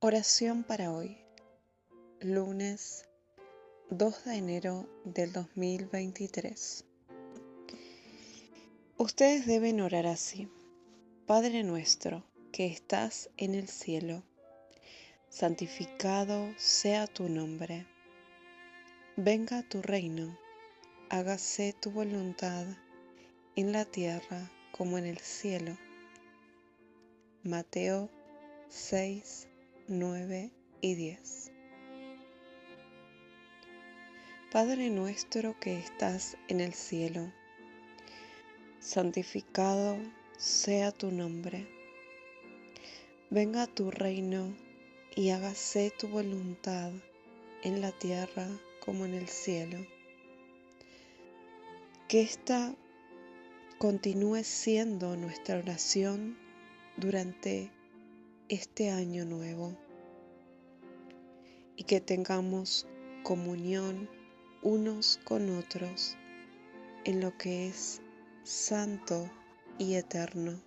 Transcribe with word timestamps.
Oración 0.00 0.62
para 0.62 0.92
hoy, 0.92 1.18
lunes 2.20 3.04
2 3.90 4.24
de 4.26 4.36
enero 4.36 4.88
del 5.04 5.32
2023. 5.32 6.84
Ustedes 8.96 9.44
deben 9.46 9.80
orar 9.80 10.06
así. 10.06 10.48
Padre 11.26 11.64
nuestro 11.64 12.22
que 12.52 12.66
estás 12.66 13.28
en 13.38 13.56
el 13.56 13.66
cielo, 13.66 14.22
santificado 15.30 16.46
sea 16.58 17.08
tu 17.08 17.28
nombre. 17.28 17.84
Venga 19.16 19.64
tu 19.64 19.82
reino, 19.82 20.38
hágase 21.10 21.72
tu 21.72 21.90
voluntad 21.90 22.66
en 23.56 23.72
la 23.72 23.84
tierra 23.84 24.48
como 24.70 24.96
en 24.96 25.06
el 25.06 25.18
cielo. 25.18 25.76
Mateo 27.42 28.08
6, 28.68 29.48
9 29.90 30.50
y 30.82 30.96
10. 30.96 31.50
Padre 34.52 34.90
nuestro 34.90 35.58
que 35.58 35.78
estás 35.78 36.36
en 36.48 36.60
el 36.60 36.74
cielo, 36.74 37.32
santificado 38.80 39.96
sea 40.36 40.92
tu 40.92 41.10
nombre. 41.10 41.66
Venga 43.30 43.66
tu 43.66 43.90
reino 43.90 44.54
y 45.16 45.30
hágase 45.30 45.90
tu 45.98 46.08
voluntad 46.08 46.92
en 47.62 47.80
la 47.80 47.92
tierra 47.92 48.46
como 48.84 49.06
en 49.06 49.14
el 49.14 49.28
cielo. 49.28 49.78
Que 52.08 52.20
esta 52.20 52.74
continúe 53.78 54.44
siendo 54.44 55.16
nuestra 55.16 55.56
oración 55.56 56.36
durante 56.98 57.70
este 58.48 58.90
año 58.90 59.26
nuevo 59.26 59.76
y 61.78 61.84
que 61.84 62.00
tengamos 62.00 62.88
comunión 63.22 64.10
unos 64.62 65.20
con 65.22 65.56
otros 65.56 66.16
en 67.04 67.20
lo 67.20 67.38
que 67.38 67.68
es 67.68 68.02
santo 68.42 69.30
y 69.78 69.94
eterno. 69.94 70.60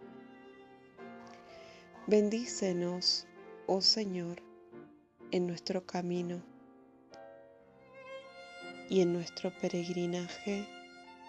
Bendícenos, 2.08 3.28
oh 3.68 3.82
Señor, 3.82 4.42
en 5.32 5.48
nuestro 5.48 5.86
camino 5.86 6.42
y 8.90 9.02
en 9.02 9.12
nuestro 9.12 9.52
peregrinaje 9.60 10.66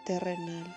terrenal. 0.06 0.76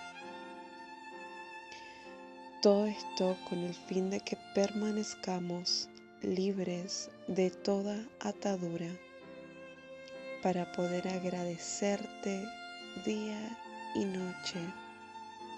Todo 2.60 2.86
esto 2.86 3.36
con 3.48 3.60
el 3.60 3.74
fin 3.74 4.10
de 4.10 4.18
que 4.18 4.36
permanezcamos 4.52 5.88
libres 6.26 7.08
de 7.28 7.50
toda 7.50 8.04
atadura 8.18 8.88
para 10.42 10.72
poder 10.72 11.06
agradecerte 11.06 12.44
día 13.04 13.56
y 13.94 14.04
noche 14.06 14.58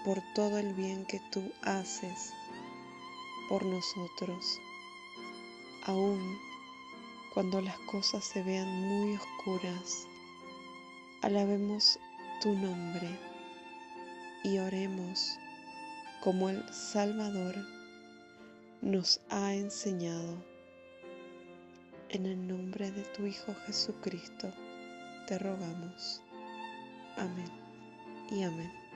por 0.05 0.21
todo 0.35 0.59
el 0.59 0.75
bien 0.75 1.07
que 1.07 1.19
tú 1.31 1.41
haces 1.63 2.31
por 3.49 3.65
nosotros, 3.65 4.59
aun 5.87 6.37
cuando 7.33 7.61
las 7.61 7.79
cosas 7.79 8.23
se 8.23 8.43
vean 8.43 8.67
muy 8.67 9.15
oscuras. 9.15 10.05
Alabemos 11.23 11.99
tu 12.43 12.53
nombre 12.53 13.09
y 14.43 14.59
oremos 14.59 15.35
como 16.21 16.49
el 16.49 16.63
Salvador 16.71 17.55
nos 18.83 19.19
ha 19.31 19.55
enseñado. 19.55 20.48
En 22.11 22.25
el 22.25 22.47
nombre 22.47 22.89
de 22.89 23.03
tu 23.03 23.27
Hijo 23.27 23.53
Jesucristo 23.67 24.51
te 25.27 25.37
rogamos. 25.37 26.23
Amén 27.17 27.51
y 28.31 28.41
amén. 28.41 28.88